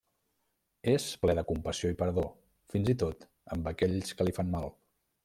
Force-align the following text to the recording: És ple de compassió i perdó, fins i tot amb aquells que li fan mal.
És 0.93 1.03
ple 1.25 1.35
de 1.39 1.43
compassió 1.51 1.91
i 1.95 1.99
perdó, 2.01 2.23
fins 2.75 2.89
i 2.95 2.99
tot 3.05 3.29
amb 3.57 3.71
aquells 3.73 4.15
que 4.23 4.29
li 4.29 4.35
fan 4.39 4.51
mal. 4.57 4.67